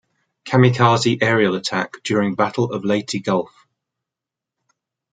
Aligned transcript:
Kamikaze 0.45 1.19
aerial 1.21 1.53
attack 1.53 1.97
during 2.03 2.33
Battle 2.33 2.73
of 2.73 2.83
Leyte 2.83 3.21
Gulf. 3.23 3.67